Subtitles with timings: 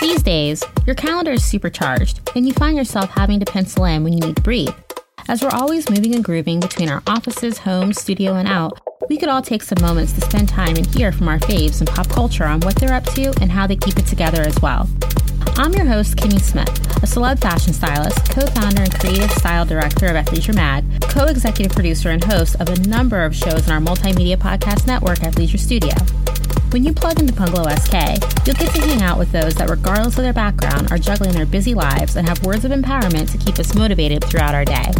[0.00, 4.12] These days, your calendar is supercharged, and you find yourself having to pencil in when
[4.12, 4.74] you need to breathe.
[5.26, 9.28] As we're always moving and grooving between our offices, homes, studio, and out, we could
[9.28, 12.44] all take some moments to spend time and hear from our faves in pop culture
[12.44, 14.88] on what they're up to and how they keep it together as well.
[15.56, 16.68] I'm your host, Kimmy Smith,
[17.02, 21.72] a celeb fashion stylist, co founder and creative style director of Athleisure Mag, co executive
[21.72, 25.94] producer and host of a number of shows in our multimedia podcast network, Athleisure Studio.
[26.70, 27.94] When you plug into Bungalow SK,
[28.46, 31.46] you'll get to hang out with those that, regardless of their background, are juggling their
[31.46, 34.92] busy lives and have words of empowerment to keep us motivated throughout our day.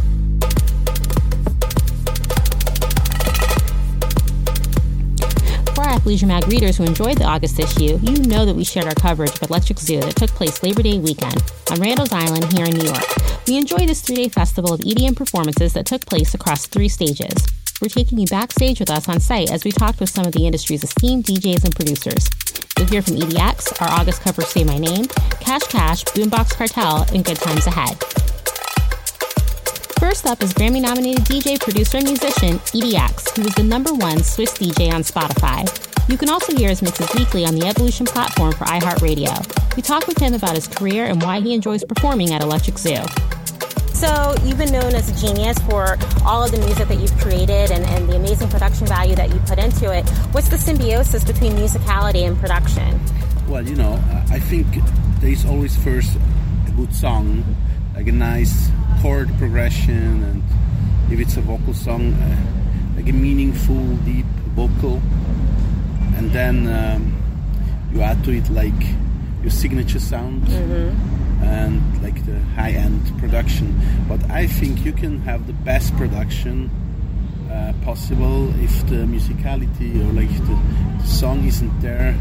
[5.75, 8.87] For our Athleisure Mag readers who enjoyed the August issue, you know that we shared
[8.87, 12.65] our coverage of Electric Zoo that took place Labor Day weekend on Randall's Island here
[12.65, 13.05] in New York.
[13.47, 17.35] We enjoyed this three day festival of EDM performances that took place across three stages.
[17.81, 20.47] We're taking you backstage with us on site as we talked with some of the
[20.47, 22.29] industry's esteemed DJs and producers.
[22.77, 25.05] You'll hear from EDX, our August cover Say My Name,
[25.39, 27.97] Cash Cash, Boombox Cartel, and Good Times Ahead.
[30.01, 34.25] First up is Grammy nominated DJ, producer, and musician EDX, who is the number one
[34.25, 35.63] Swiss DJ on Spotify.
[36.11, 39.77] You can also hear his mixes weekly on the Evolution platform for iHeartRadio.
[39.77, 43.05] We talked with him about his career and why he enjoys performing at Electric Zoo.
[43.99, 47.73] So you've been known as a genius for all of the music that you've created
[47.73, 50.09] and, and, the amazing production value that you put into it.
[50.31, 53.01] What's the symbiosis between musicality and production?
[53.49, 54.69] Well, you know, I think
[55.19, 56.17] there's always first
[56.69, 57.43] a good song,
[57.97, 58.71] like a nice
[59.03, 60.43] chord progression, and
[61.13, 65.03] if it's a vocal song, uh, like a meaningful, deep vocal,
[66.15, 67.21] and then um,
[67.93, 68.81] you add to it like
[69.43, 70.45] your signature sound.
[70.45, 71.08] Mm-hmm
[71.43, 73.81] and like the high-end production.
[74.09, 76.71] But I think you can have the best production
[77.51, 82.15] uh, possible if the musicality or like the, the, song isn't there.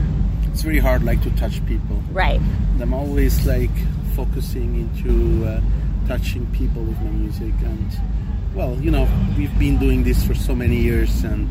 [0.52, 2.02] It's very hard like to touch people.
[2.12, 2.40] Right.
[2.40, 3.72] And I'm always like
[4.16, 5.62] focusing into uh,
[6.08, 7.92] touching people with my music and
[8.56, 9.08] well, you know,
[9.38, 11.48] we've been doing this for so many years and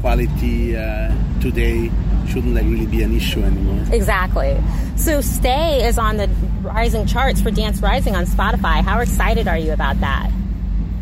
[0.00, 1.90] quality uh, today
[2.28, 3.84] shouldn't like really be an issue anymore.
[3.92, 4.56] Exactly.
[4.96, 6.28] So Stay is on the
[6.66, 8.82] rising charts for Dance Rising on Spotify.
[8.82, 10.30] How excited are you about that?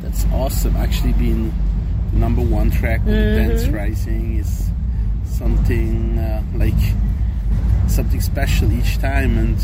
[0.03, 0.77] That's awesome.
[0.77, 1.53] Actually being
[2.13, 3.49] the number one track on mm-hmm.
[3.49, 4.71] Dance Rising is
[5.25, 6.75] something uh, like
[7.89, 9.59] something special each time and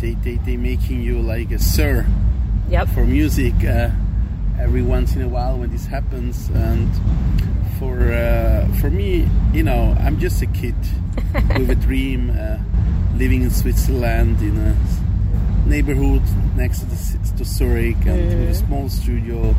[0.00, 2.06] they, they, they making you like a sir
[2.68, 2.88] yep.
[2.88, 3.90] for music uh,
[4.60, 6.88] every once in a while when this happens and
[7.82, 10.76] for uh, for me, you know, I'm just a kid
[11.58, 12.58] with a dream, uh,
[13.22, 14.76] living in Switzerland in a
[15.68, 16.22] neighborhood
[16.56, 18.40] next to, the, to Zurich, and mm.
[18.40, 19.54] with a small studio,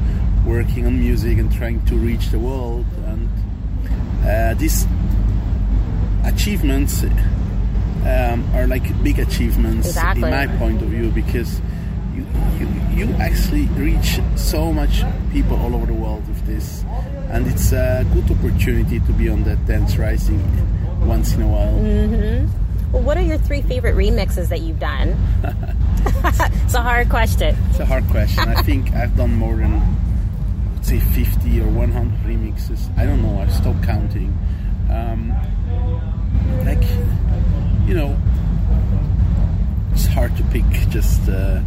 [0.45, 2.85] working on music and trying to reach the world.
[3.05, 3.29] And
[4.25, 4.85] uh, these
[6.25, 10.23] achievements um, are like big achievements exactly.
[10.23, 11.61] in my point of view because
[12.13, 12.27] you,
[12.59, 16.83] you, you actually reach so much people all over the world with this
[17.29, 20.41] and it's a good opportunity to be on that dance rising
[21.07, 21.79] once in a while.
[21.79, 22.62] Mm-hmm.
[22.93, 25.17] Well, what are your three favorite remixes that you've done?
[26.63, 27.57] it's a hard question.
[27.71, 28.47] It's a hard question.
[28.47, 29.81] I think I've done more than,
[30.83, 32.95] say, 50 or 100 remixes.
[32.95, 33.41] I don't know.
[33.41, 34.37] I've stopped counting.
[34.91, 35.29] Um,
[36.65, 36.83] like,
[37.87, 38.15] you know,
[39.91, 41.27] it's hard to pick just.
[41.27, 41.61] Uh,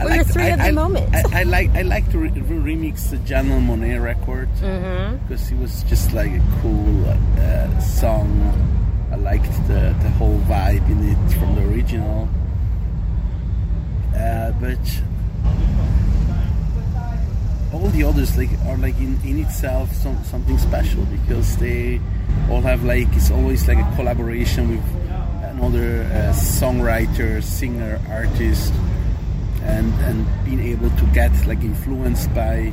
[0.00, 1.32] I like, three I, of the I, moments?
[1.32, 5.54] I, I, like I like to re- remix the Janelle Monáe record because mm-hmm.
[5.54, 8.77] it was just like a cool uh, song.
[9.12, 12.28] I liked the, the whole vibe in it from the original.
[14.16, 14.78] Uh, but
[17.72, 22.00] all the others like are like in, in itself some, something special because they
[22.50, 24.84] all have like it's always like a collaboration with
[25.44, 28.72] another uh, songwriter, singer, artist
[29.62, 32.72] and and being able to get like influenced by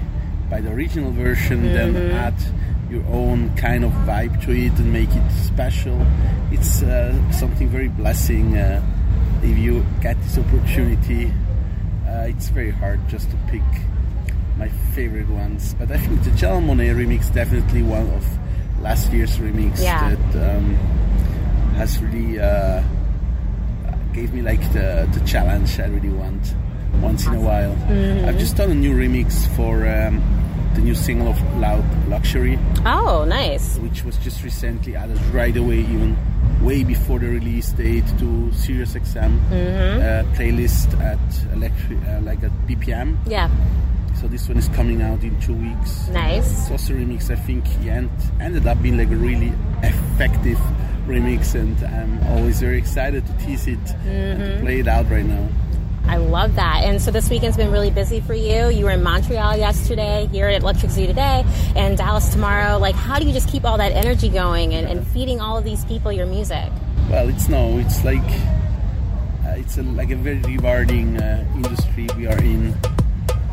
[0.49, 1.93] by the original version, mm-hmm.
[1.93, 2.35] then add
[2.89, 5.99] your own kind of vibe to it and make it special.
[6.51, 8.83] It's uh, something very blessing uh,
[9.43, 11.31] if you get this opportunity.
[12.07, 13.63] Uh, it's very hard just to pick
[14.57, 18.25] my favorite ones, but I think the Janelle Monáe remix definitely one of
[18.81, 20.15] last year's remix yeah.
[20.15, 20.75] that um,
[21.75, 22.81] has really uh,
[24.13, 26.55] gave me like the the challenge I really want
[27.01, 27.75] once in a while.
[27.75, 28.29] Mm-hmm.
[28.29, 30.21] I've just done a new remix for um,
[30.75, 32.59] the new single of Loud Luxury.
[32.85, 33.77] Oh, nice.
[33.77, 36.17] Which was just recently added right away, even
[36.61, 40.01] way before the release date, to Sirius XM mm-hmm.
[40.01, 43.17] uh, playlist at electric, uh, like at BPM.
[43.25, 43.49] Yeah.
[44.19, 46.07] So this one is coming out in two weeks.
[46.09, 46.69] Nice.
[46.69, 47.29] A remix.
[47.29, 49.51] I think end, ended up being like a really
[49.83, 50.59] effective
[51.05, 55.25] remix, and I'm always very excited to tease it and to play it out right
[55.25, 55.47] now.
[56.07, 56.83] I love that.
[56.83, 58.69] And so this weekend's been really busy for you.
[58.69, 61.43] You were in Montreal yesterday, here at Electric Zoo today,
[61.75, 62.77] and Dallas tomorrow.
[62.77, 65.63] Like, how do you just keep all that energy going and, and feeding all of
[65.63, 66.71] these people your music?
[67.09, 68.19] Well, it's no, it's like
[69.45, 72.75] uh, it's a, like a very rewarding uh, industry we are in.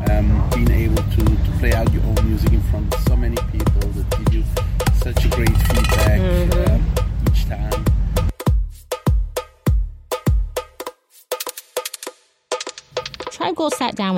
[0.09, 3.37] Um, being able to, to play out your own music in front of so many
[3.53, 4.43] people that give you
[4.95, 6.62] such a great feedback uh,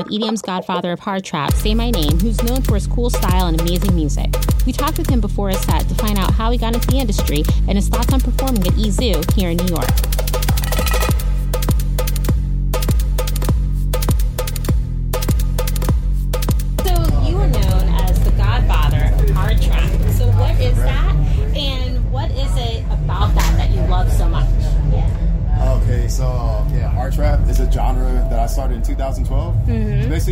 [0.06, 3.48] with EDM's godfather of hard trap, Say My Name, who's known for his cool style
[3.48, 4.36] and amazing music.
[4.66, 6.98] We talked with him before a set to find out how he got into the
[6.98, 10.15] industry and his thoughts on performing at EZoo here in New York.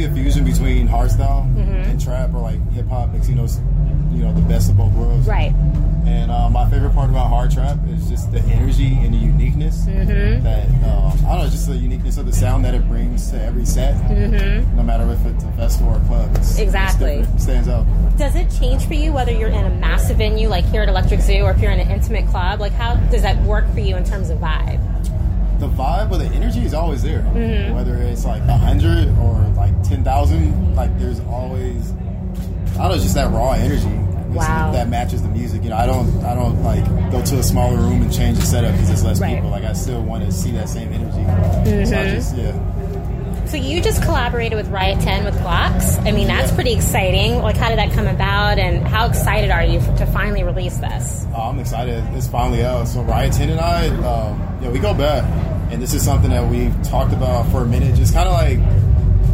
[0.03, 3.27] A fusion between hardstyle and trap, or like hip hop mix.
[3.29, 3.47] you know,
[4.11, 5.27] you know the best of both worlds.
[5.27, 5.53] Right.
[6.05, 9.85] And uh, my favorite part about hard trap is just the energy and the uniqueness.
[9.85, 13.41] That um, I don't know, just the uniqueness of the sound that it brings to
[13.41, 13.95] every set.
[14.75, 17.17] No matter if it's a festival or a club, it's, it's Exactly.
[17.19, 17.35] different.
[17.39, 17.85] It stands out.
[18.17, 21.21] Does it change for you whether you're in a massive venue like here at Electric
[21.21, 22.59] Zoo or if you're in an intimate club?
[22.59, 24.81] Like how does that work for you in terms of vibe?
[25.59, 27.21] The vibe or the energy is always there.
[27.21, 27.75] Mm-hmm.
[27.75, 31.91] Whether it's like a hundred or like ten thousand, like there's always
[32.73, 33.87] I don't know, just that raw energy.
[34.33, 34.71] Wow.
[34.71, 35.63] That matches the music.
[35.63, 38.45] You know, I don't I don't like go to a smaller room and change the
[38.45, 39.35] setup because there's less Right.
[39.35, 39.51] people.
[39.51, 41.11] Like I still want to see that same energy.
[41.85, 42.15] So I mm-hmm.
[42.15, 42.82] just yeah.
[43.53, 46.03] So you just collaborated with Riot 10 with Glocks.
[46.07, 47.37] I mean, that's pretty exciting.
[47.37, 51.27] Like how did that come about and how excited are you to finally release this?
[51.35, 52.03] Oh, I'm excited.
[52.15, 52.87] It's finally out.
[52.87, 55.23] So Riot 10 and I, um, yeah, we go back,
[55.71, 57.93] and this is something that we've talked about for a minute.
[57.95, 58.57] Just kind of like,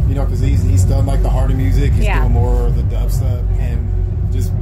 [0.06, 1.90] you know, because he's he's done like the harder music.
[1.92, 2.20] He's Yeah.
[2.20, 4.52] doing more of the dub stuff, and just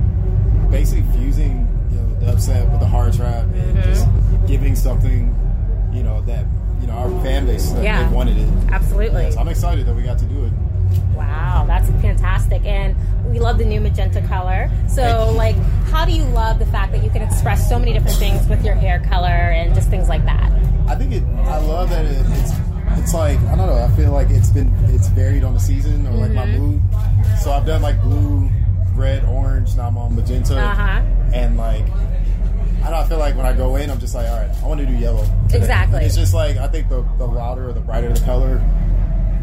[0.70, 4.06] basically fusing, you know, the dubstep with the hard trap, and just
[4.46, 5.34] giving something,
[5.92, 6.44] you know, that
[6.88, 8.10] know our fan base that Yeah.
[8.10, 8.48] wanted it.
[8.70, 9.30] Absolutely.
[9.30, 10.52] So I'm excited that we got to do it.
[11.16, 12.64] Wow, that's fantastic.
[12.64, 12.96] And
[13.30, 14.70] we love the new magenta color.
[14.88, 15.56] So, like,
[15.90, 18.64] how do you love the fact that you can express so many different things with
[18.64, 20.50] your hair color and just things like that?
[20.88, 21.22] I think it.
[21.44, 22.52] I love that it, it's.
[22.96, 23.84] It's like I don't know.
[23.84, 26.58] I feel like it's been it's varied on the season or like my Mm-hmm.
[26.58, 26.82] mood.
[27.42, 28.50] So I've done like blue,
[28.94, 29.76] red, orange.
[29.76, 31.02] Now I'm on magenta, Uh-huh.
[31.34, 31.84] and like
[32.84, 33.08] I don't.
[33.08, 34.92] feel like when I go in, I'm just like, all right, I want to do
[34.92, 35.24] yellow.
[35.48, 35.58] today.
[35.58, 35.96] Exactly.
[35.98, 38.60] And it's just like I think the the louder or the brighter the color,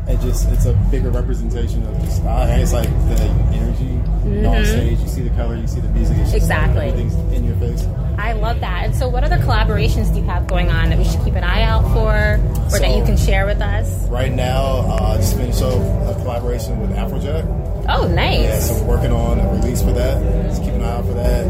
[0.07, 2.23] it just it's a bigger representation of just.
[2.23, 3.21] Uh, it's like the
[3.53, 3.85] energy
[4.29, 4.99] know, on stage.
[4.99, 6.17] You see the color, you see the music.
[6.17, 6.77] It's just like Mm-hmm.
[6.77, 6.87] Exactly.
[7.03, 7.85] everything's in your face.
[8.17, 8.85] I love that.
[8.85, 11.43] And so, what other collaborations do you have going on that we should keep an
[11.43, 12.39] eye out for
[12.73, 14.07] or that you can share with us?
[14.07, 17.85] Right now, uh, just finished up a collaboration with Afrojack.
[17.89, 18.41] Oh, nice.
[18.41, 20.21] Yeah, so we're working on a release for that.
[20.49, 21.45] Just keep an eye out for that.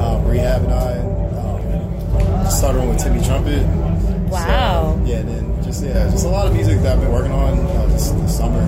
[0.00, 1.17] Um, Rehab and I
[2.50, 3.64] started with Timmy Trumpet.
[4.30, 4.96] Wow.
[4.98, 7.32] So, yeah, and then just yeah, just a lot of music that I've been working
[7.32, 8.60] on uh, this, this summer.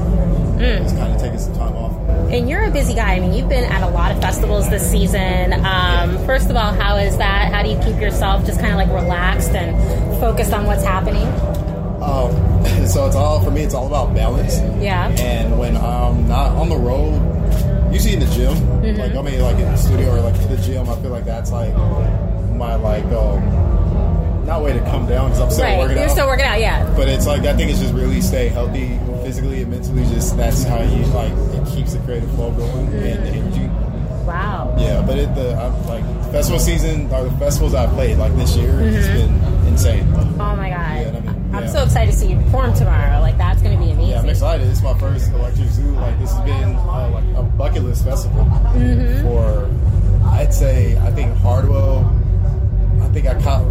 [0.59, 0.83] Mm.
[0.83, 1.97] Just kind of taking some time off.
[2.31, 3.15] And you're a busy guy.
[3.15, 5.53] I mean, you've been at a lot of festivals this season.
[5.65, 7.53] Um, first of all, how is that?
[7.53, 9.75] How do you keep yourself just kind of like relaxed and
[10.21, 11.27] focused on what's happening?
[12.03, 12.31] Um,
[12.87, 13.63] so it's all for me.
[13.63, 14.59] It's all about balance.
[14.83, 15.09] Yeah.
[15.19, 18.99] And when I'm not on the road, usually in the gym, Mm-hmm.
[19.01, 21.25] like I mean, like in the studio or like in the gym, I feel like
[21.27, 21.75] that's like
[22.57, 23.43] my like um,
[24.45, 25.69] not way to come down because I'm still working out.
[25.71, 25.79] right.
[25.79, 26.13] working You're out.
[26.13, 26.95] still working out, yeah.
[26.97, 30.05] but it's like I think it's just really stay healthy physically and mentally.
[30.05, 33.67] Just that's how you like it keeps the creative flow going and the energy.
[34.27, 34.77] Wow.
[34.79, 38.57] Yeah, but it, the I'm, like festival season or the festivals I played like this
[38.57, 39.35] year, it's been
[39.67, 40.07] insane.
[40.15, 41.01] Oh my god.
[41.01, 41.71] Yeah, I mean, I'm yeah.
[41.71, 43.21] so excited to see you perform tomorrow.
[43.21, 44.11] Like that's going to be amazing.
[44.11, 44.67] Yeah, I'm excited.
[44.69, 45.91] It's my first Electric Zoo.
[45.93, 48.45] Like this has been uh, like a bucket list festival
[49.23, 49.69] for
[50.27, 52.17] I'd say I think Hardwell.
[53.03, 53.65] I think I caught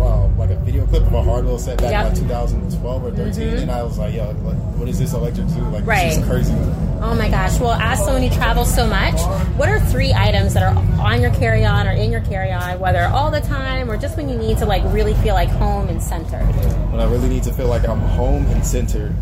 [0.69, 2.01] video clip of a Hardwell set back Yep.
[2.05, 5.49] in like 2012 or 13, and I was like, "Yo, what, what is this Electric
[5.49, 5.61] Zoo?
[5.69, 6.09] Like, Right.
[6.09, 6.53] this is crazy."
[7.01, 7.59] Oh my gosh.
[7.59, 9.19] Well, as someone who travels so much,
[9.57, 12.79] what are three items that are on your carry on or in your carry on,
[12.79, 15.87] whether all the time or just when you need to like really feel like home
[15.89, 16.45] and centered?
[16.91, 19.15] When I really need to feel like I'm home and centered.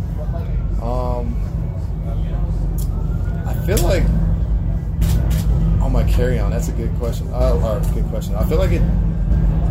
[0.81, 1.33] Um,
[3.45, 4.03] I feel like
[5.81, 6.51] on my carry on.
[6.51, 7.29] That's a good question.
[7.31, 8.35] Uh, or good question.
[8.35, 8.81] I feel like it.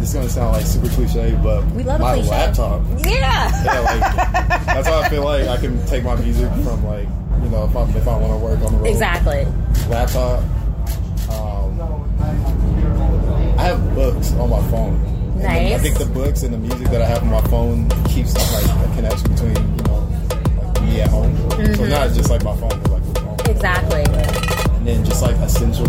[0.07, 2.31] Is gonna sound like super cliche, but We love my cliche.
[2.31, 2.81] laptop.
[3.05, 3.51] Yeah.
[3.65, 4.01] Yeah, like
[4.67, 7.09] that's how I feel like I can take my music from like
[7.43, 8.87] you know if I if I want to work on the road.
[8.87, 9.45] exactly.
[9.89, 10.45] Laptop.
[11.29, 11.81] Um,
[13.59, 14.95] I have books on my phone.
[15.35, 17.89] And then I think the books and the music that I have on my phone
[18.05, 20.09] keeps like a connection between you know
[20.73, 21.37] like me at home.
[21.75, 23.37] So not just like my phone, but like home.
[23.47, 24.05] Exactly.
[24.05, 25.87] And then just like essential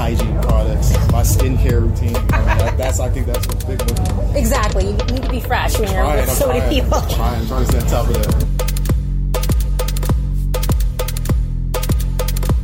[0.00, 2.16] hygiene products, my skincare routine.
[2.16, 4.34] I mean, that, that's I think that's a big one.
[4.34, 4.86] Exactly.
[4.86, 6.94] You need to be fresh when you're Trying, with so many people.
[6.94, 8.46] I'm trying, I'm trying to stay on top of that.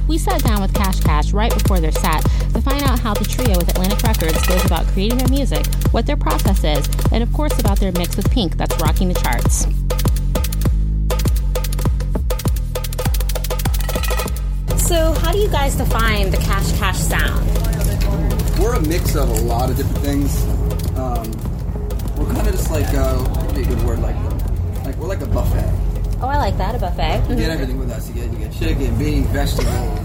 [0.09, 2.23] We sat down with Cash Cash right before their set
[2.55, 6.07] to find out how the trio with Atlantic Records goes about creating their music, what
[6.07, 9.67] their process is, and of course about their mix with Pink that's rocking the charts.
[14.87, 17.45] So, how do you guys define the Cash Cash sound?
[18.61, 20.43] we're a mix of a lot of different things.
[20.97, 21.31] Um,
[22.17, 24.17] we're kind of just like uh, what would be a good word like
[24.85, 25.73] like we're like a buffet.
[26.23, 27.29] Oh, I like that, a buffet.
[27.29, 28.09] You get everything with us.
[28.09, 29.67] You get you get chicken, beans, vegetables,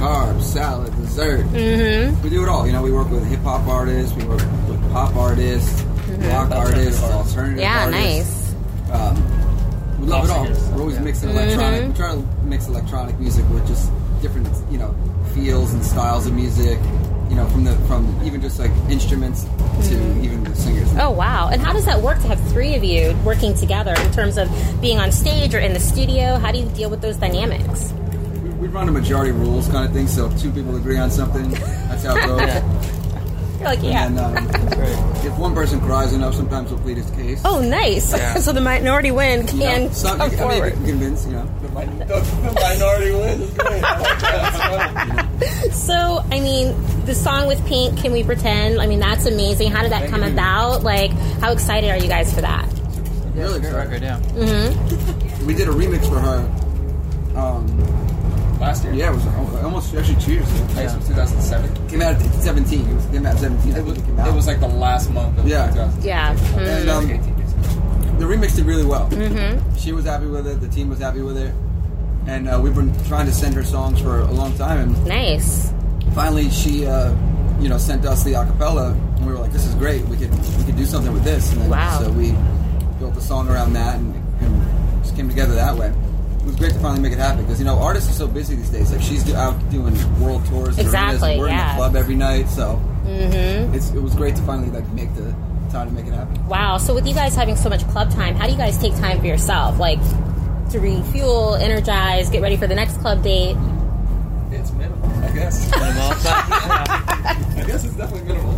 [0.00, 1.46] carbs, salad, dessert.
[1.46, 2.22] Mm-hmm.
[2.22, 2.66] We do it all.
[2.66, 7.02] You know, we work with hip hop artists, we work with pop artists, rock artists,
[7.04, 8.52] alternative Yeah, artists.
[8.88, 8.90] nice.
[8.90, 10.44] Um, we love it all.
[10.74, 11.88] We're always mixing electronic.
[11.88, 13.90] We try to mix electronic music with just
[14.24, 14.94] different, you know,
[15.34, 16.78] feels and styles of music.
[17.30, 19.44] You know, from the from even just like instruments
[19.88, 20.88] to even the singers.
[20.98, 21.48] Oh, wow.
[21.48, 24.48] And how does that work to have three of you working together in terms of
[24.80, 26.36] being on stage or in the studio?
[26.36, 27.92] How do you deal with those dynamics?
[28.42, 30.06] We, we run a majority rules kind of thing.
[30.06, 33.00] So if two people agree on something, that's how it goes.
[33.58, 34.06] You're like, yeah.
[34.06, 34.36] And um,
[35.26, 37.40] if one person cries enough, sometimes we'll plead his case.
[37.44, 38.10] Oh, nice.
[38.44, 40.72] so the minority win You can know, some, come I mean, forward.
[40.74, 41.50] can convince, you know.
[41.74, 43.84] The, min- the, the minority win is great.
[43.84, 45.30] I like that.
[45.40, 45.70] That's funny.
[45.72, 48.80] So, I mean, the song with Pink, Can We Pretend?
[48.80, 49.70] I mean, that's amazing.
[49.70, 50.82] How did that come about?
[50.82, 52.66] Like, how excited are you guys for that?
[53.34, 54.02] Really Great excited.
[54.02, 55.44] record, yeah.
[55.44, 57.38] We did a remix for her.
[57.38, 57.66] Um,
[58.60, 58.94] Last year?
[58.94, 59.26] yeah, it was
[59.64, 60.66] almost actually two years ago.
[60.76, 61.88] Yeah, it was 2007.
[61.88, 62.80] Came out at 17.
[62.88, 63.76] It was came out at 17.
[63.76, 64.28] It was, it came out.
[64.28, 65.66] it was like the last month of Yeah.
[65.72, 66.06] 2007.
[66.06, 66.34] Yeah.
[66.36, 66.80] Mm.
[66.80, 68.18] and um, 18 years ago.
[68.20, 69.10] the remix did really well.
[69.10, 69.76] Mm-hmm.
[69.76, 70.60] She was happy with it.
[70.60, 71.52] The team was happy with it.
[72.26, 74.78] And uh, we've been trying to send her songs for a long time.
[74.80, 75.72] And Nice.
[76.14, 77.14] finally she uh,
[77.60, 80.30] you know sent us the acapella and we were like this is great we could
[80.58, 81.98] we could do something with this and then Wow.
[82.00, 82.32] so we
[82.98, 86.72] built a song around that and, and just came together that way it was great
[86.72, 89.00] to finally make it happen because you know artists are so busy these days like
[89.02, 92.80] she's out doing world tours arenas, Exactly, we're in the club every night so
[93.72, 95.34] it's, it was great to finally like make the
[95.70, 96.76] time to make it happen Wow.
[96.78, 99.18] So, with you guys having so much club time, how do you guys take time
[99.20, 99.78] for yourself?
[99.78, 99.98] Like,
[100.70, 103.56] to refuel, energize, get ready for the next club date?
[104.50, 105.70] It's minimal, I guess.
[105.76, 106.12] minimal.
[107.60, 108.54] I guess it's definitely minimal.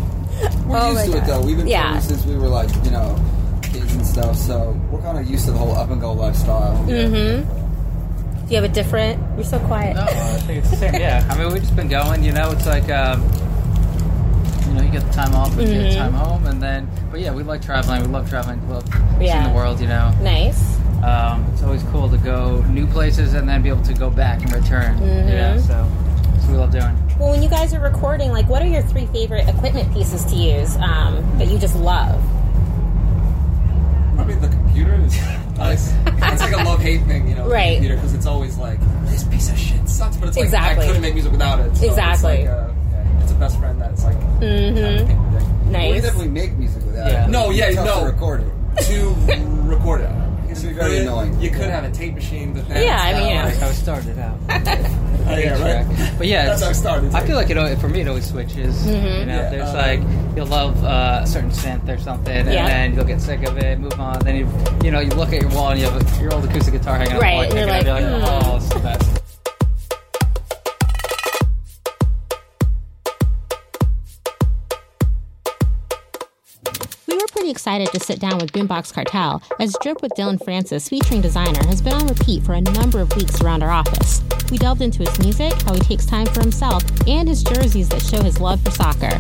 [0.67, 1.85] we're Oh used my to it though we've been Yeah.
[1.89, 3.17] touring since we were like you know
[3.63, 6.77] kids and stuff so we're kind of used to the whole up and go lifestyle
[6.87, 8.47] Mm-hmm.
[8.47, 9.21] Do you have a different?
[9.37, 9.97] You're so quiet.
[9.97, 10.07] No, I
[10.47, 10.95] think it's the same.
[10.95, 12.23] Yeah, I mean, we've just been going.
[12.23, 13.21] You know, it's like, um,
[14.69, 16.89] you know, you get the time off, and you get the time home, and then.
[17.11, 18.03] But yeah, we like traveling.
[18.03, 18.65] We love traveling.
[18.69, 18.85] We love
[19.21, 19.33] Yeah.
[19.43, 19.81] seeing the world.
[19.81, 20.76] You know, Nice.
[21.05, 24.43] Um, it's always cool to go new places and then be able to go back
[24.43, 24.99] and return.
[25.01, 25.89] You know, so
[26.33, 26.97] that's what we love doing.
[27.19, 30.35] Well, when you guys are recording, like, what are your three favorite equipment pieces to
[30.37, 32.23] use um, that you just love?
[34.19, 35.17] I mean, the computer is
[35.59, 35.93] nice.
[36.07, 37.75] it's like a love hate thing, you know, with the Right.
[37.77, 40.85] computer, because it's always like this piece of shit sucks, but it's like Exactly.
[40.85, 41.77] I couldn't make music without it.
[41.77, 42.33] So Exactly.
[42.43, 44.17] It's, like, uh, yeah, it's a best friend that's like.
[44.41, 45.33] Mm-hmm.
[45.33, 46.03] Well, we Nice.
[46.03, 47.25] definitely make music without Yeah.
[47.27, 47.31] it.
[47.31, 48.01] No, yeah, It's no.
[48.01, 48.53] to record it.
[48.85, 49.15] to
[49.63, 50.11] record it.
[50.57, 51.41] It's You very could- annoying.
[51.41, 53.45] You could have a tape machine, but then Yeah, I mean, kinda yeah.
[53.45, 54.39] like- How it started out.
[55.29, 56.15] Oh, yeah, right.
[56.19, 57.15] But yeah, That's how I started.
[57.15, 57.57] I feel like it.
[57.57, 58.87] al- For me, it always switches.
[58.87, 60.01] You know, Yeah, there's um, like
[60.37, 62.67] you'll love uh, a certain synth or something, and Yeah.
[62.67, 64.19] then you'll get sick of it, move on.
[64.21, 64.49] Then you,
[64.85, 66.97] you know, you look at your wall and you have a, your old acoustic guitar
[66.97, 68.51] hanging on Right, the and wall, you're and like, be hmm.
[68.51, 69.23] oh, it's the best.
[77.47, 81.65] Pretty excited to sit down with Boombox Cartel, as Drip with Dillon Francis featuring Desiigner
[81.67, 84.21] has been on repeat for a number of weeks around our office.
[84.51, 88.03] We delved into his music, how he takes time for himself, and his jerseys that
[88.03, 89.17] show his love for soccer.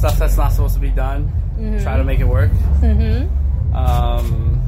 [0.00, 1.30] Stuff that's not supposed to be done.
[1.82, 2.50] Try to make it work.
[2.80, 3.76] Mm-hmm.
[3.76, 4.60] Um,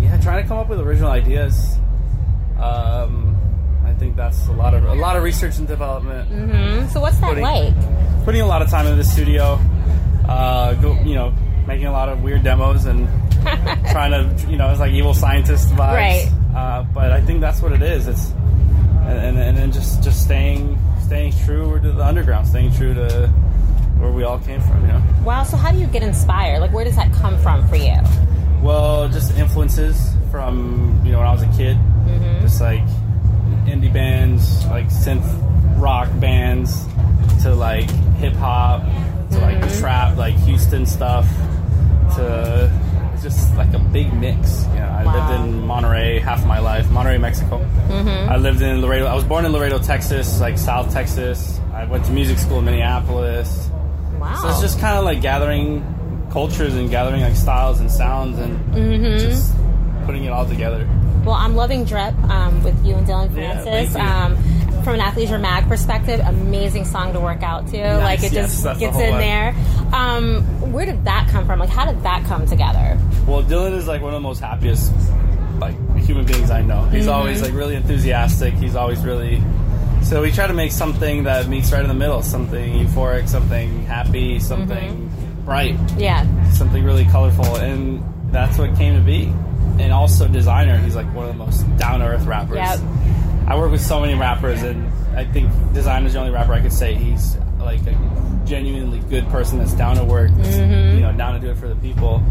[0.00, 1.76] yeah, trying to come up with original ideas.
[2.58, 3.36] Um,
[3.84, 6.30] I think that's a lot of a lot of research and development.
[6.30, 8.24] Mm, So, what's that Putting- like?
[8.24, 9.58] Putting a lot of time into the studio.
[10.26, 11.32] Uh, go, you know,
[11.66, 13.06] making a lot of weird demos and
[13.90, 15.78] trying to, you know, it's like evil scientist vibes.
[15.94, 16.30] Right.
[16.56, 18.06] Uh, but I think that's what it is.
[18.06, 22.94] It's and, and, and then just just staying staying true to the underground, staying true
[22.94, 23.30] to
[24.02, 24.82] where we all came from.
[24.82, 25.02] You know.
[25.24, 25.44] Wow.
[25.44, 26.60] So how do you get inspired?
[26.60, 27.96] Like, where does that come from for you?
[28.60, 32.40] Well, just influences from you know when I was a kid, mm-hmm.
[32.40, 32.84] just like
[33.66, 35.26] indie bands, like synth
[35.80, 36.84] rock bands,
[37.42, 38.82] to like hip hop,
[39.30, 39.80] to like mm-hmm.
[39.80, 41.26] trap, like Houston stuff,
[42.16, 42.70] to
[43.14, 44.64] it's just like a big mix.
[44.68, 45.14] You know, I Wow.
[45.14, 47.58] lived in Monterrey half my life, Monterrey, Mexico.
[47.88, 48.30] Mm-hmm.
[48.30, 49.06] I lived in Laredo.
[49.06, 51.60] I was born in Laredo, Texas, like South Texas.
[51.72, 53.70] I went to music school in Minneapolis.
[54.22, 54.36] Wow.
[54.42, 55.82] So it's just kind of like gathering
[56.30, 59.52] cultures and gathering like styles and sounds and just
[60.06, 60.88] putting it all together.
[61.24, 63.94] Well, I'm loving Drip um, with you and Dillon Yeah, Francis.
[63.94, 64.00] you.
[64.00, 64.36] um,
[64.82, 67.78] from an athleisure mag perspective, amazing song to work out to.
[67.98, 69.18] like it yes, just that's the gets in vibe.
[69.18, 69.94] there.
[69.94, 71.58] Um, where did that come from?
[71.60, 72.98] Like, how did that come together?
[73.26, 74.92] Well, Dillon is like one of the most happiest
[75.60, 76.82] like human beings I know.
[76.86, 78.54] He's always like really enthusiastic.
[78.54, 79.40] He's always really
[80.04, 83.84] so we try to make something that meets right in the middle, something euphoric, something
[83.84, 85.10] happy, something
[85.44, 86.24] bright, Yeah.
[86.52, 89.32] something really colorful, and that's what came to be.
[89.78, 92.56] And also Desiigner, he's like one of the most down to earth rappers.
[92.56, 92.80] Yep.
[93.48, 96.72] I work with so many rappers, and I think Desiigner's the only rapper I could
[96.72, 100.96] say he's like a genuinely good person that's down to work, Mm-hmm.
[100.96, 102.22] you know, down to do it for the people.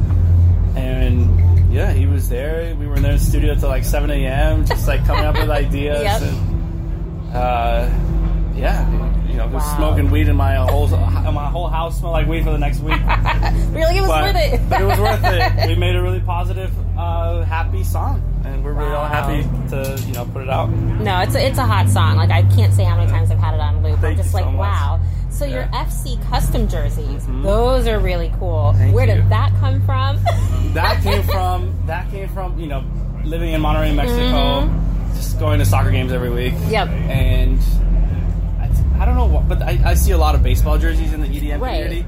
[0.76, 2.76] And yeah, he was there.
[2.76, 6.04] We were in the studio till like 7 a.m., just like coming up with ideas.
[6.04, 6.22] Yep.
[6.22, 6.51] And,
[7.34, 7.90] uh,
[8.56, 8.90] yeah,
[9.28, 9.78] you know, just Wow.
[9.78, 13.00] smoking weed in my whole my whole house smelled like weed for the next week.
[13.72, 14.70] Really, it was but, worth it.
[14.70, 15.68] but it was worth it.
[15.68, 19.08] We made a really positive, uh, happy song, and we're really all Wow.
[19.08, 20.70] happy to you know put it out.
[20.70, 22.18] No, it's a, it's a hot song.
[22.18, 23.94] Like I can't say how many times I've had it on loop.
[23.96, 24.60] I'm Thank just you like, so much.
[24.60, 25.00] wow.
[25.30, 25.86] So your Yeah.
[25.86, 26.20] Mm-hmm.
[26.20, 28.74] FC custom jerseys, those are really cool.
[28.74, 29.16] Thank Where you.
[29.22, 30.20] did that come from?
[30.74, 32.84] That came from that came from you know
[33.24, 34.68] living in Monterrey, Mexico,
[35.22, 36.54] just going to soccer games every week.
[36.70, 36.88] Yep.
[36.90, 37.60] and
[38.60, 41.22] I, I don't know what, but I, I see a lot of baseball jerseys in
[41.22, 41.84] the EDM Right.
[41.84, 42.06] community.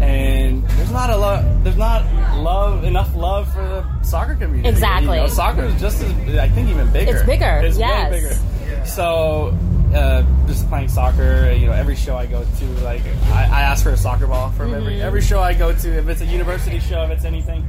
[0.00, 1.42] And there's not a lot.
[1.64, 2.04] There's not
[2.42, 4.68] love enough love for the soccer community.
[4.68, 5.16] Exactly.
[5.16, 7.16] You know, soccer is just as I think even bigger.
[7.16, 8.10] It's bigger, It's yes.
[8.12, 8.86] way bigger.
[8.86, 9.56] So
[9.94, 11.50] uh, just playing soccer.
[11.52, 13.00] You know, every show I go to, like
[13.32, 14.76] I, I ask for a soccer ball from Mm-hmm.
[14.82, 15.98] every every show I go to.
[15.98, 17.66] If it's a university show, if it's anything,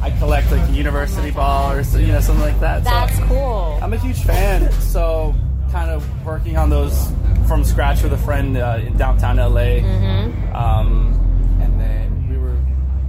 [0.00, 2.84] I collect like a university ball or you know something like that.
[2.84, 3.78] So- That's cool.
[3.82, 5.34] I'm a huge fan, so
[5.72, 7.12] kind of working on those
[7.46, 9.80] from scratch with a friend uh, in downtown LA.
[9.82, 10.54] Mm-hmm.
[10.54, 12.56] Um, and then we were,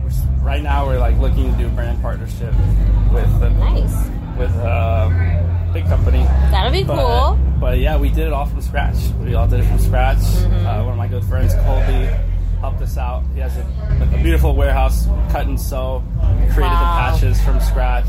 [0.03, 2.53] we're, right now we're like looking to do a brand partnership
[3.13, 3.93] with a, Nice.
[4.37, 6.23] with a big company.
[6.51, 7.39] That'll be But, cool.
[7.59, 8.95] but yeah, we did it all from scratch.
[9.23, 10.17] We all did it from scratch.
[10.17, 10.65] Mm-hmm.
[10.65, 12.09] Uh, one of my good friends, Colby,
[12.59, 13.23] helped us out.
[13.33, 13.61] He has a,
[14.01, 16.03] a beautiful warehouse, cut and sew,
[16.53, 17.11] created Wow.
[17.11, 18.05] the patches from scratch.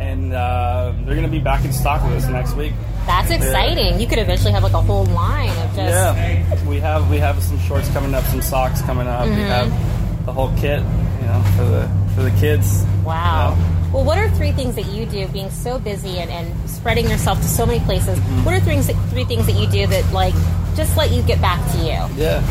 [0.00, 2.72] And uh, they're going to be back in stock with us next week.
[3.06, 4.00] That's exciting.
[4.00, 5.78] You could eventually have like a whole line of just.
[5.78, 9.26] Yeah, we have we have some shorts coming up, some socks coming up.
[9.26, 9.36] Mm-hmm.
[9.36, 12.84] We have the whole kit, you know, for the for the kids.
[13.04, 13.50] Wow.
[13.50, 13.76] you know.
[13.92, 17.38] Well, what are three things that you do, being so busy and, and spreading yourself
[17.40, 18.18] to so many places?
[18.18, 18.44] Mm-hmm.
[18.44, 18.80] What are three,
[19.10, 20.34] three things that you do that like
[20.76, 22.22] just let you get back to you?
[22.22, 22.42] Yeah.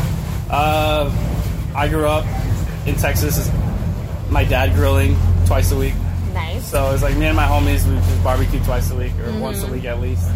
[0.50, 1.10] Uh,
[1.74, 2.26] I grew up
[2.86, 3.48] in Texas.
[4.30, 5.16] My dad grilling
[5.46, 5.94] twice a week.
[6.32, 6.64] Nice.
[6.70, 9.40] So it's like me and my homies, we just barbecue twice a week or Mm-hmm.
[9.40, 10.28] once a week at least.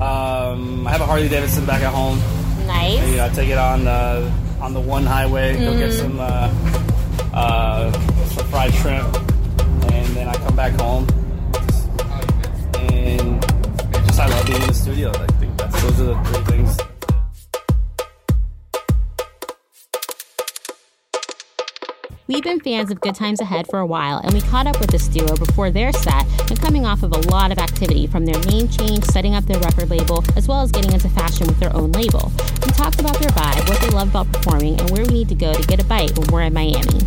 [0.00, 2.18] Um, I have a Harley Davidson back at home.
[2.66, 3.06] nice.
[3.08, 5.98] You know, I take it on uh, on the one highway, go get Mm-hmm.
[5.98, 7.92] some uh, uh,
[8.28, 9.14] some fried shrimp,
[9.92, 11.06] and then I come back home.
[12.90, 13.42] And
[14.06, 15.10] just I love being in the studio.
[15.10, 16.76] I think that's those are the three things.
[22.28, 24.90] We've been fans of Good Times Ahead for a while, and we caught up with
[24.90, 28.38] this duo before their set and coming off of a lot of activity from their
[28.40, 31.74] name change, setting up their record label, as well as getting into fashion with their
[31.74, 32.30] own label.
[32.66, 35.34] We talked about their vibe, what they love about performing, and where we need to
[35.34, 37.00] go to get a bite when we're in Miami.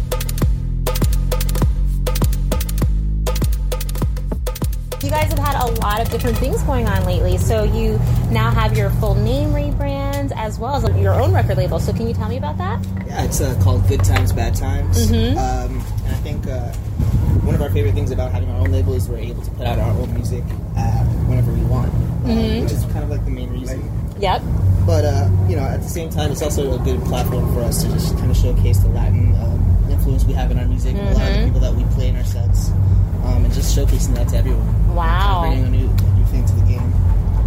[5.03, 7.37] You guys have had a lot of different things going on lately.
[7.37, 7.99] So you
[8.31, 10.00] now have your full name rebrand
[10.35, 11.79] as well as your own record label.
[11.79, 12.85] So can you tell me about that?
[13.07, 15.09] Yeah, it's uh, called Good Times, Bad Times.
[15.09, 15.37] Mm-hmm.
[15.37, 16.71] Um, and I think uh,
[17.41, 19.65] one of our favorite things about having our own label is we're able to put
[19.65, 20.43] out our own music
[20.77, 22.63] uh, whenever we want, uh, Mm-hmm.
[22.63, 23.81] which is kind of like the main reason.
[24.19, 24.43] Yep.
[24.85, 27.81] But uh, you know, at the same time, it's also a good platform for us
[27.83, 31.07] to just kind of showcase the Latin um, influence we have in our music, and
[31.09, 32.69] a lot of the people that we play in our sets,
[33.25, 34.95] um, and just showcasing that to everyone.
[34.95, 35.41] Wow.
[35.41, 36.93] Bringing a new, a new thing to the game.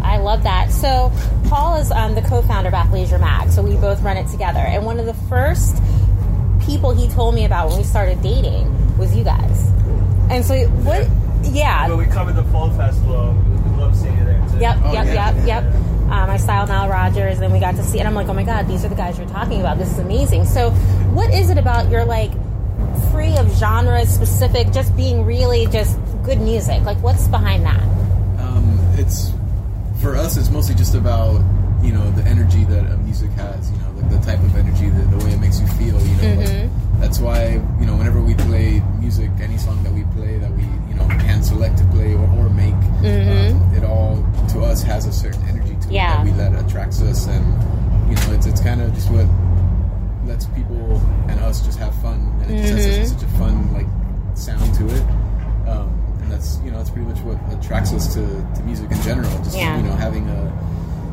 [0.04, 0.70] I love that.
[0.70, 1.10] So
[1.48, 3.50] Paul is um, the co-founder of Athleisure Mag.
[3.50, 4.60] So we both run it together.
[4.60, 5.76] And one of the first
[6.60, 9.68] people he told me about when we started dating was you guys.
[10.30, 11.06] And so what?
[11.52, 11.88] Yeah.
[11.88, 14.58] When we covered the Fall Festival, we love seeing you there too.
[14.58, 15.34] Yep, Oh, yep, yeah.
[15.36, 15.64] yep, yep.
[16.04, 18.44] Um, I styled Nile Rodgers, and we got to see, and I'm like, oh my
[18.44, 19.78] god, these are the guys you're talking about.
[19.78, 20.44] This is amazing.
[20.44, 20.70] So,
[21.12, 22.30] what is it about your like
[23.10, 26.82] free of genre specific, just being really just good music?
[26.82, 27.82] Like, what's behind that?
[28.38, 29.32] Um, it's
[30.00, 30.36] for us.
[30.36, 31.40] It's mostly just about
[31.82, 33.70] you know the energy that music has.
[33.70, 35.98] You know, the, the type of energy, the, the way it makes you feel.
[36.00, 40.04] You know, like, that's why you know whenever we play music, any song that we
[40.16, 44.16] play that we you know can select to play or, or make, um, it all
[44.52, 46.12] to us has a certain energy to Yeah.
[46.12, 47.44] it that we that attracts us, and
[48.08, 49.26] you know it's it's kind of just what
[50.26, 50.96] lets people
[51.28, 53.86] and us just have fun, and it just has such, such a fun like
[54.36, 55.02] sound to it.
[55.68, 58.20] Um, and that's you know that's pretty much what attracts us to,
[58.56, 59.30] to music in general.
[59.44, 59.76] Just Yeah.
[59.76, 60.63] you know having a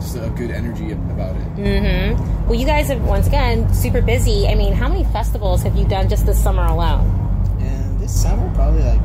[0.02, 2.18] just a good energy about it.
[2.48, 4.48] Well, you guys have once again super busy.
[4.48, 7.08] I mean, how many festivals have you done just this summer alone?
[7.62, 9.00] And this summer, probably like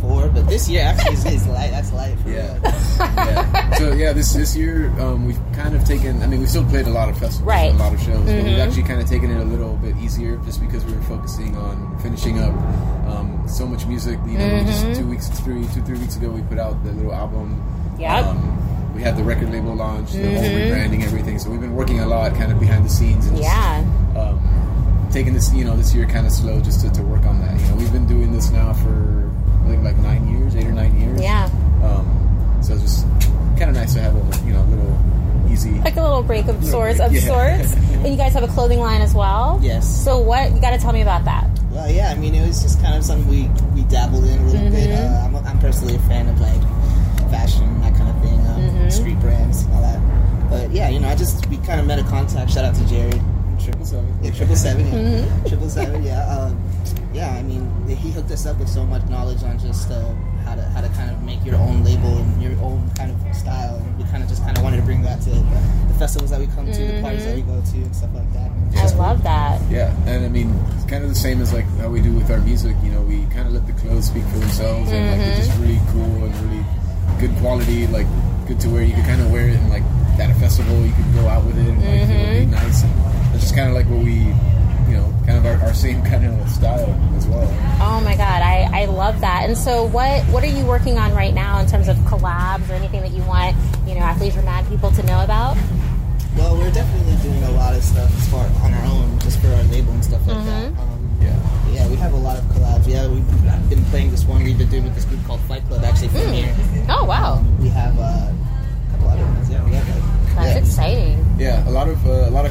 [0.00, 1.70] four, but this year actually is, is light.
[1.72, 2.54] That's light for Yeah.
[2.54, 2.62] real.
[3.00, 3.74] yeah.
[3.74, 6.22] So yeah, this this year um, we've kind of taken.
[6.22, 7.70] I mean, we still played a lot of festivals, Right.
[7.70, 9.96] and a lot of shows, but we've actually kind of taken it a little bit
[9.98, 12.54] easier, just because we were focusing on finishing up
[13.10, 14.18] um, so much music.
[14.26, 16.92] You know, we just two weeks, three, two, three weeks ago, we put out the
[16.92, 17.60] little album.
[17.98, 18.24] Yep.
[18.24, 21.38] Um, we had the record label launch, the whole rebranding, everything.
[21.38, 25.34] So we've been working a lot, kind of behind the scenes, and just, um, taking
[25.34, 27.60] this, you know, this year kind of slow just to, to work on that.
[27.60, 29.30] You know, we've been doing this now for
[29.64, 31.20] I think like nine years, eight or nine years.
[31.20, 31.44] Yeah.
[31.82, 33.06] Um, so it's just
[33.58, 34.98] kind of nice to have a you know little
[35.50, 35.78] easy.
[35.80, 37.20] Like a little break of sorts, break, of yeah.
[37.20, 37.72] sorts.
[37.92, 39.58] and you guys have a clothing line as well.
[39.62, 40.04] Yes.
[40.04, 40.52] So what?
[40.52, 41.48] You got to tell me about that.
[41.70, 44.44] Well, yeah, I mean, it was just kind of something we, we dabbled in a
[44.44, 44.90] little bit.
[44.90, 46.60] Uh, I'm, I'm personally a fan of like
[47.30, 50.00] fashion, that kind of thing, um, street brands, all that.
[50.50, 52.50] But yeah, you know, I just we kind of met a contact.
[52.50, 53.20] Shout out to Jared.
[53.62, 54.18] Triple seven.
[54.22, 56.26] Yeah, triple seven, yeah, triple seven, yeah.
[56.26, 56.58] Um,
[57.12, 60.14] yeah, I mean, he hooked us up with so much knowledge on just uh,
[60.44, 63.36] how to how to kind of make your own label and your own kind of
[63.36, 66.30] style, and we kind of just kind of wanted to bring that to the festivals
[66.30, 68.50] that we come to, the parties that we go to, and stuff like that.
[68.76, 69.60] I love that.
[69.70, 72.30] Yeah, and I mean, it's kind of the same as like how we do with
[72.30, 72.76] our music.
[72.82, 75.58] You know, we kind of let the clothes speak for themselves, and like they're just
[75.58, 76.59] really cool and really
[77.20, 77.86] good quality.
[77.86, 78.06] Like
[78.48, 78.82] good to wear.
[78.82, 79.82] You could kind of wear it and like
[80.18, 80.84] at a festival.
[80.84, 82.50] You could go out with it and like it would be mm-hmm.
[82.50, 82.82] nice.
[82.82, 84.14] And it's just kind of like what we,
[84.88, 87.46] you know, kind of our, our same kind of style as well.
[87.80, 89.44] Oh my god, I, I love that.
[89.44, 92.74] And so, what what are you working on right now in terms of collabs or
[92.74, 93.56] anything that you want
[93.86, 95.56] you know athletes or mad people to know about?
[96.36, 97.16] Well, we're definitely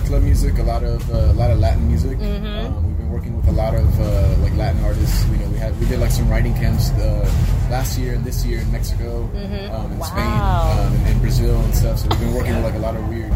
[0.09, 2.17] club music, a lot of uh, a lot of Latin music.
[2.17, 5.23] Um, we've been working with a lot of uh, like Latin artists.
[5.29, 7.29] You know, we had we did like some writing camps uh,
[7.69, 9.29] last year and this year in Mexico,
[9.71, 11.99] um, in Spain, um, and in Brazil and stuff.
[11.99, 13.29] So we've been working with like a lot of weird,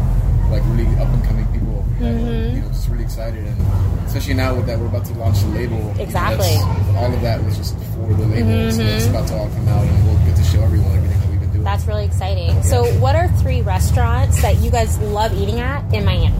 [0.50, 1.84] like really up and coming people.
[2.00, 5.14] And, uh, you know, just really excited, and especially now with that we're about to
[5.14, 5.78] launch the label.
[5.78, 6.56] you know, Exactly.
[6.98, 9.86] all of that was just for the label, so it's about to all come out,
[9.86, 11.62] and we'll get to show everyone everything that we've been doing.
[11.64, 12.50] That's really exciting.
[12.64, 16.34] So, what are three restaurants that you guys love eating at in Miami?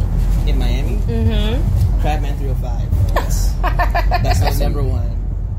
[0.47, 0.97] In Miami.
[0.97, 2.01] Mm-hmm.
[2.01, 2.89] Crabman 305.
[3.15, 3.55] Yes.
[3.63, 5.11] That's our number one.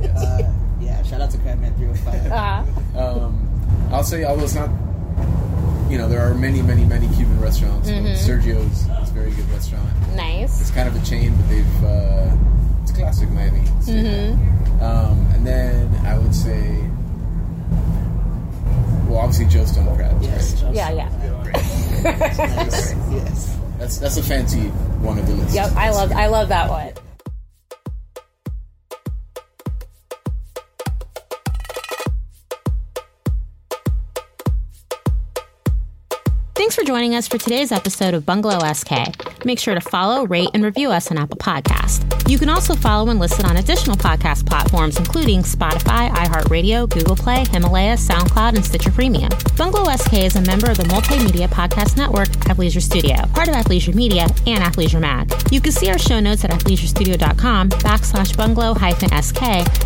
[0.04, 2.32] Uh, yeah, shout out to Crabman 305.
[2.32, 4.70] Uh, Um, I'll say, although it's not,
[5.90, 7.90] you know, there are many, many, many Cuban restaurants.
[7.90, 9.88] but Sergio's is a very good restaurant.
[10.16, 10.62] nice.
[10.62, 12.36] It's kind of a chain, but they've uh,
[12.84, 13.62] it's classic Miami.
[13.86, 16.82] Mm Um, and then I would say,
[19.08, 20.26] well, obviously Joe Stone Crabs.
[20.26, 20.64] yes.
[20.64, 20.76] Right?
[20.76, 21.10] Yeah, yeah.
[22.04, 22.94] Nice.
[23.12, 23.58] Yes.
[23.86, 24.70] That's that's a fancy
[25.06, 25.54] one of the list.
[25.54, 27.05] Yep, I love I love that one.
[36.76, 39.46] Thanks for joining us for today's episode of Bungalow SK.
[39.46, 42.30] Make sure to follow, rate, and review us on Apple Podcast.
[42.30, 47.46] You can also follow and listen on additional podcast platforms, including Spotify, iHeartRadio, Google Play,
[47.46, 49.30] Himalaya, SoundCloud, and Stitcher Premium.
[49.56, 53.96] Bungalow SK is a member of the multimedia podcast network Athleisure Studio, part of Athleisure
[53.96, 55.32] Media and Athleisure Mag.
[55.54, 59.42] You can see our show notes at athleisurestudio.com backslash bungalow hyphen sk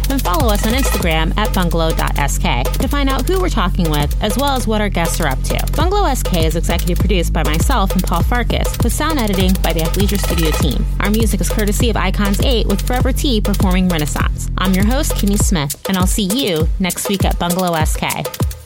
[0.09, 4.37] and follow us on Instagram at bungalow.sk to find out who we're talking with as
[4.37, 5.59] well as what our guests are up to.
[5.75, 9.81] Bungalow SK is executive produced by myself and Paul Farkas with sound editing by the
[9.81, 10.85] Athleisure Studio team.
[10.99, 14.49] Our music is courtesy of Icons 8 with Forever Tea performing Renaissance.
[14.57, 18.58] I'm your host, Kimmy Smith, and I'll see you next week at Bungalow SK.